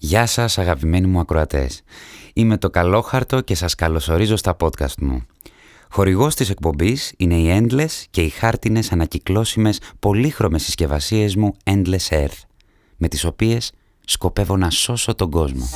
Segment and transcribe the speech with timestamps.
[0.00, 1.82] Γεια σας αγαπημένοι μου ακροατές.
[2.32, 5.26] Είμαι το Καλόχαρτο και σας καλωσορίζω στα podcast μου.
[5.90, 12.40] Χορηγός της εκπομπής είναι οι Endless και οι χάρτινες ανακυκλώσιμες πολύχρωμες συσκευασίες μου Endless Earth,
[12.96, 13.72] με τις οποίες
[14.04, 15.68] σκοπεύω να σώσω τον κόσμο.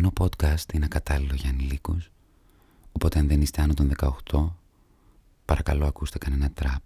[0.00, 2.10] Σημερινό podcast είναι ακατάλληλο για ανηλίκους,
[2.92, 3.90] οπότε αν δεν είστε άνω των
[4.32, 4.50] 18,
[5.44, 6.82] παρακαλώ ακούστε κανένα τραπ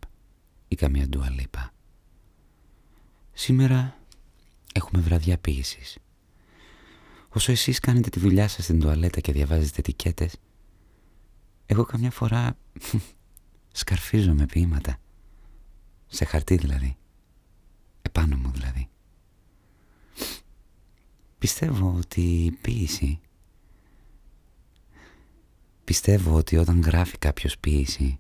[0.69, 1.73] ή καμία ντουαλίπα.
[3.33, 3.99] Σήμερα
[4.75, 5.99] έχουμε βραδιά ποίησης.
[7.29, 10.37] Όσο εσείς κάνετε τη δουλειά σας στην τουαλέτα και διαβάζετε ετικέτες,
[11.67, 12.57] εγώ καμιά φορά
[13.81, 14.97] σκαρφίζω με ποίηματα.
[16.07, 16.97] Σε χαρτί δηλαδή.
[18.03, 18.89] Επάνω μου δηλαδή.
[21.45, 23.21] Πιστεύω ότι η ποίηση...
[25.85, 28.19] Πιστεύω ότι όταν γράφει κάποιος ποίηση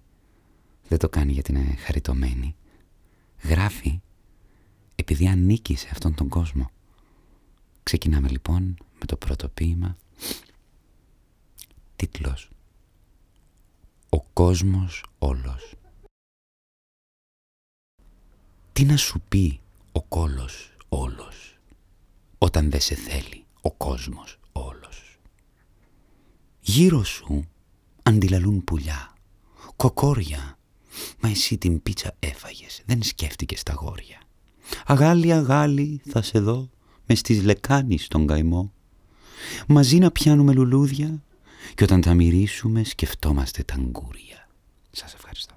[0.88, 2.56] δεν το κάνει γιατί είναι χαριτωμένη.
[3.42, 4.00] Γράφει
[4.94, 6.70] επειδή ανήκει σε αυτόν τον κόσμο.
[7.82, 9.96] Ξεκινάμε λοιπόν με το πρώτο ποίημα.
[11.96, 12.50] Τίτλος
[14.08, 15.74] «Ο κόσμος όλος».
[18.72, 19.60] Τι να σου πει
[19.92, 21.33] ο κόλος όλος;
[22.44, 25.18] Όταν δεν σε θέλει ο κόσμος όλος.
[26.60, 27.44] Γύρω σου
[28.02, 29.12] αντιλαλούν πουλιά,
[29.76, 30.58] κοκόρια,
[31.20, 34.20] μα εσύ την πίτσα έφαγες, δεν σκέφτηκες τα γόρια.
[34.86, 36.70] Αγάλι, αγάλι, θα σε δω,
[37.06, 38.72] μες στις λεκάνης τον καημό.
[39.66, 41.22] Μαζί να πιάνουμε λουλούδια
[41.74, 44.48] και όταν τα μυρίσουμε σκεφτόμαστε τα γκούρια.
[44.90, 45.54] Σας ευχαριστώ.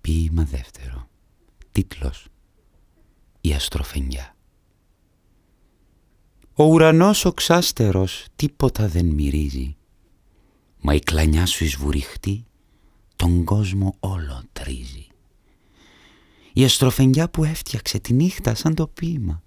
[0.00, 1.08] Ποίημα δεύτερο.
[1.72, 2.26] Τίτλος
[3.40, 4.36] «Η αστροφενιά».
[6.60, 9.76] Ο ουρανός ο ξάστερος τίποτα δεν μυρίζει,
[10.80, 12.44] μα η κλανιά σου εισβουριχτή
[13.16, 15.06] τον κόσμο όλο τρίζει.
[16.52, 19.42] Η αστροφενιά που έφτιαξε τη νύχτα σαν το ποίημα.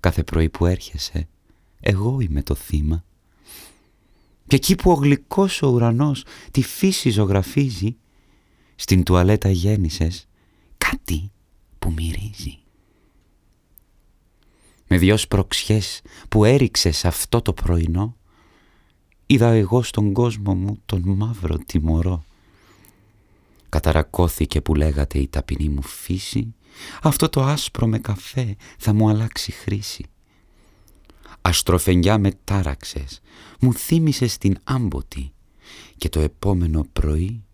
[0.00, 1.28] Κάθε πρωί που έρχεσαι,
[1.80, 3.04] εγώ είμαι το θύμα.
[4.46, 7.96] Και εκεί που ο γλυκός ο ουρανός τη φύση ζωγραφίζει,
[8.74, 10.28] στην τουαλέτα γέννησες
[10.78, 11.32] κάτι
[11.78, 12.61] που μυρίζει.
[14.92, 18.16] Με δυο σπροξιές που έριξες αυτό το πρωινό,
[19.26, 22.24] είδα εγώ στον κόσμο μου τον μαύρο τιμωρό.
[23.68, 26.54] Καταρακώθηκε που λέγατε η ταπεινή μου φύση,
[27.02, 30.04] αυτό το άσπρο με καφέ θα μου αλλάξει χρήση.
[31.40, 33.20] Αστροφενιά με τάραξες,
[33.60, 35.32] μου θύμισες την άμποτη
[35.96, 37.44] και το επόμενο πρωί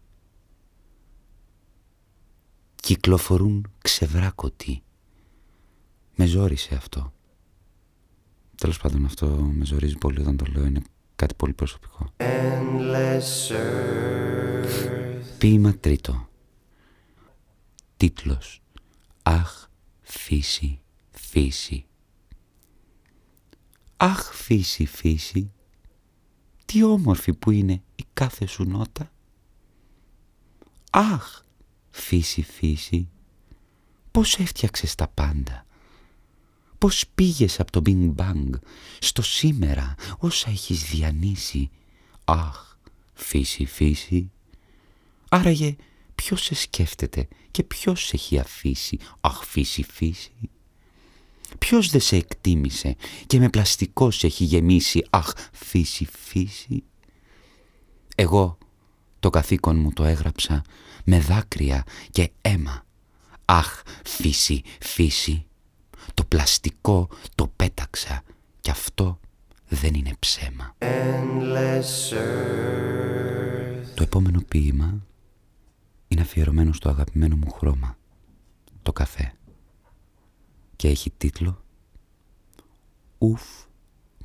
[2.75, 4.83] κυκλοφορούν ξεβράκωτοι.
[6.15, 7.13] Με ζόρισε αυτό.
[8.59, 10.83] Τέλος πάντων αυτό με ζορίζει πολύ όταν το λέω, είναι
[11.17, 12.13] κάτι πολύ προσωπικό.
[15.39, 16.29] Ποίημα τρίτο.
[17.97, 18.63] Τίτλος
[19.23, 19.69] Αχ,
[20.01, 20.81] φύση,
[21.11, 21.87] φύση.
[23.97, 25.53] Αχ, φύση, φύση.
[26.65, 29.11] Τι όμορφη που είναι η κάθε σου νότα.
[30.91, 31.43] Αχ,
[31.91, 33.09] φύση, φύση.
[34.11, 35.67] Πώς έφτιαξες τα πάντα.
[36.79, 38.51] Πώς πήγες από το Bing Bang
[38.99, 41.71] στο σήμερα όσα έχεις διανύσει;
[42.25, 42.77] Αχ,
[43.15, 44.31] φύση, φύση.
[45.29, 45.77] Άραγε
[46.15, 50.51] ποιος σε σκέφτεται και ποιος σε έχει αφήσει; Αχ, φύση, φύση.
[51.59, 52.97] Ποιος δεν σε εκτίμησε
[53.27, 56.83] και με πλαστικό σε έχει γεμίσει; Αχ, φύση, φύση.
[58.15, 58.59] Εγώ
[59.21, 60.63] το καθήκον μου το έγραψα
[61.05, 62.87] με δάκρυα και αίμα.
[63.45, 65.48] Αχ, φύση, φύση.
[66.15, 68.23] Το πλαστικό το πέταξα
[68.61, 69.21] και αυτό
[69.69, 70.75] δεν είναι ψέμα.
[73.95, 75.07] Το επόμενο ποίημα
[76.09, 77.97] είναι αφιερωμένο στο αγαπημένο μου χρώμα,
[78.83, 79.33] το καφέ.
[80.77, 81.63] Και έχει τίτλο
[83.19, 83.43] «Ουφ,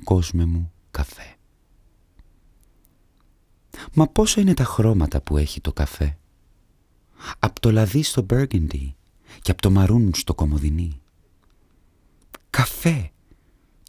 [0.04, 1.36] κόσμε μου, καφέ».
[3.94, 6.18] Μα πόσα είναι τα χρώματα που έχει το καφέ;
[7.38, 8.92] Απ' το λαδί στο Burgundy
[9.42, 11.00] και απ' το μαρούν στο κομοδινί.
[12.56, 13.10] Καφέ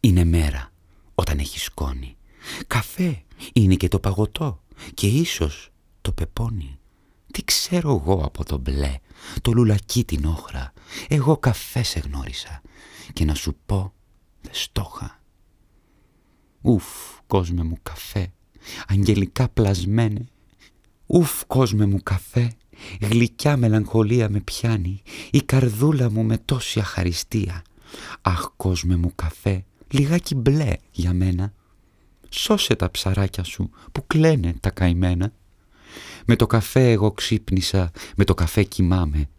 [0.01, 0.71] είναι μέρα
[1.15, 2.17] όταν έχεις σκόνη.
[2.67, 3.23] Καφέ
[3.53, 4.63] είναι και το παγωτό
[4.93, 5.69] και ίσως
[6.01, 6.79] το πεπόνι.
[7.31, 8.95] Τι ξέρω εγώ από το μπλε,
[9.41, 10.73] το λουλακί την όχρα.
[11.07, 12.61] Εγώ καφέ σε γνώρισα
[13.13, 13.93] και να σου πω
[14.41, 15.21] δεν στόχα.
[16.61, 16.85] Ουφ,
[17.27, 18.33] κόσμε μου καφέ,
[18.87, 20.25] αγγελικά πλασμένε.
[21.05, 22.53] Ουφ, κόσμε μου καφέ,
[23.01, 25.01] γλυκιά μελαγχολία με πιάνει,
[25.31, 27.63] η καρδούλα μου με τόση αχαριστία.
[28.21, 31.53] Αχ, κόσμε μου καφέ, λιγάκι μπλε για μένα.
[32.29, 35.33] Σώσε τα ψαράκια σου που κλαίνε τα καημένα.
[36.25, 39.29] Με το καφέ εγώ ξύπνησα, με το καφέ κοιμάμαι.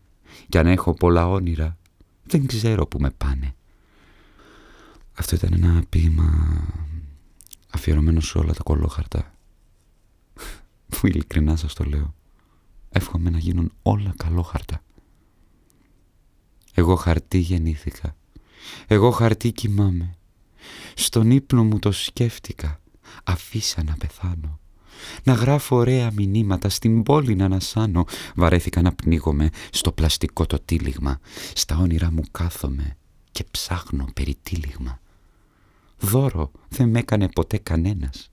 [0.49, 1.76] Κι αν έχω πολλά όνειρα,
[2.25, 3.55] δεν ξέρω που με πάνε.
[5.14, 6.49] Αυτό ήταν ένα ποίημα
[7.70, 9.35] αφιερωμένο σε όλα τα κολόχαρτα.
[10.88, 12.14] Που ειλικρινά σας το λέω.
[12.88, 14.82] Εύχομαι να γίνουν όλα καλόχαρτα.
[16.75, 18.17] Εγώ χαρτί γεννήθηκα.
[18.87, 20.17] Εγώ χαρτί κοιμάμαι.
[20.94, 22.81] Στον ύπνο μου το σκέφτηκα.
[23.25, 24.58] Αφήσα να πεθάνω.
[25.23, 28.05] Να γράφω ωραία μηνύματα στην πόλη να ανασάνω.
[28.35, 31.20] Βαρέθηκα να πνίγομαι στο πλαστικό το τύλιγμα.
[31.55, 32.97] Στα όνειρά μου κάθομαι
[33.31, 35.00] και ψάχνω περί τύλιγμα.
[35.99, 38.31] Δώρο δεν με έκανε ποτέ κανένας.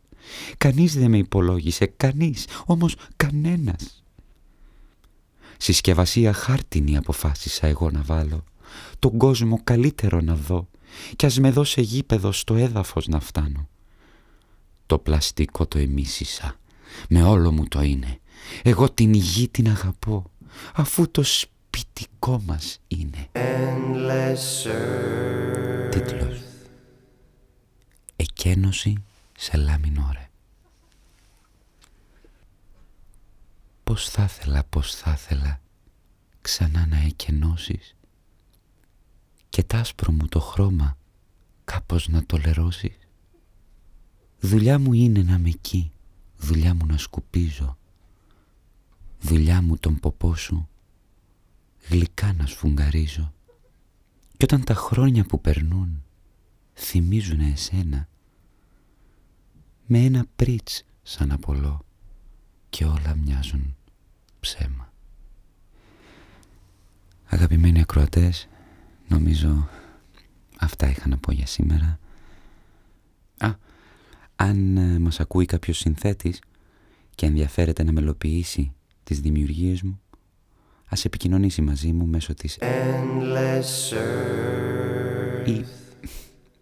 [0.58, 4.04] Κανείς δεν με υπολόγισε, κανείς, όμως κανένας.
[5.58, 8.44] Συσκευασία χάρτινη αποφάσισα εγώ να βάλω.
[9.04, 10.68] Τον κόσμο καλύτερο να δω
[11.16, 13.70] κι ας με δω σε γήπεδο στο έδαφος να φτάνω.
[14.86, 16.60] Το πλαστικό το εμίσησα,
[17.10, 18.20] με όλο μου το είναι.
[18.64, 20.32] Εγώ την γη την αγαπώ,
[20.74, 23.30] αφού το σπιτικό μας είναι.
[25.90, 26.42] Τίτλος
[28.16, 29.04] Εκένωση
[29.38, 30.00] σε λάμιν
[33.84, 35.62] Πώς θα ήθελα, πώς θα ήθελα
[36.42, 37.96] ξανά να εκενώσεις
[39.54, 40.98] και τ' άσπρο μου το χρώμα
[41.64, 42.98] κάπως να το λερώσεις.
[44.40, 45.92] Δουλειά μου είναι να με εκεί,
[46.38, 47.78] δουλειά μου να σκουπίζω,
[49.22, 50.70] δουλειά μου τον ποπό σου
[51.90, 53.34] γλυκά να σφουγγαρίζω.
[54.38, 56.04] Κι όταν τα χρόνια που περνούν
[56.74, 58.08] θυμίζουν εσένα,
[59.86, 61.86] με ένα πρίτς σαν απολό
[62.70, 63.76] και όλα μοιάζουν
[64.40, 64.94] ψέμα.
[67.26, 68.48] Αγαπημένοι ακροατές,
[69.08, 69.70] νομίζω
[70.60, 72.00] αυτά είχα να πω για σήμερα.
[73.38, 73.52] Α,
[74.36, 76.42] αν ε, μας ακούει κάποιος συνθέτης
[77.16, 78.74] και ενδιαφέρεται να μελοποιήσει
[79.04, 80.02] τις δημιουργίες μου,
[80.86, 82.58] ας επικοινωνήσει μαζί μου μέσω της
[85.46, 85.66] ή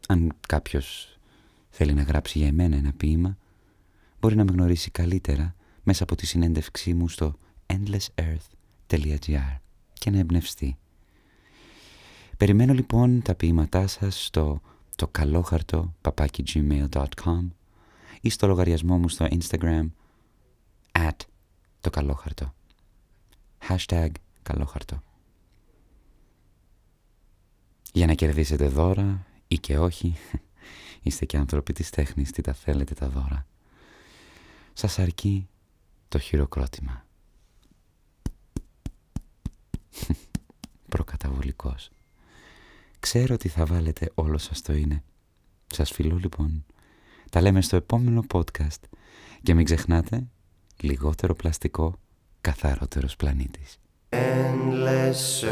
[0.07, 1.17] αν κάποιος
[1.69, 3.38] θέλει να γράψει για εμένα ένα ποίημα,
[4.19, 7.35] μπορεί να με γνωρίσει καλύτερα μέσα από τη συνέντευξή μου στο
[7.65, 9.57] endlessearth.gr
[9.93, 10.77] και να εμπνευστεί.
[12.41, 14.61] Περιμένω λοιπόν τα ποίηματά σας στο
[14.95, 17.47] το καλόχαρτο papakigmail.com
[18.21, 19.89] ή στο λογαριασμό μου στο Instagram
[20.91, 21.15] at
[21.79, 22.53] το καλόχαρτο.
[23.67, 24.09] Hashtag
[24.43, 25.01] καλόχαρτο.
[27.93, 30.15] Για να κερδίσετε δώρα ή και όχι,
[31.03, 33.45] είστε και άνθρωποι της τέχνης, τι τα θέλετε τα δώρα.
[34.73, 35.47] Σας αρκεί
[36.07, 37.05] το χειροκρότημα.
[40.89, 41.91] Προκαταβολικός.
[43.01, 45.03] Ξέρω ότι θα βάλετε όλο σας το είναι.
[45.68, 46.65] Σας φιλώ λοιπόν.
[47.31, 48.81] Τα λέμε στο επόμενο podcast.
[49.44, 50.27] Και μην ξεχνάτε,
[50.81, 52.00] λιγότερο πλαστικό,
[52.42, 53.80] καθαρότερος πλανήτης.
[54.09, 55.45] Endless